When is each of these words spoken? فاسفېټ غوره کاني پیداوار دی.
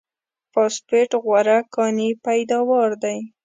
فاسفېټ 0.53 1.11
غوره 1.23 1.57
کاني 1.75 2.09
پیداوار 2.25 2.89
دی. 3.03 3.17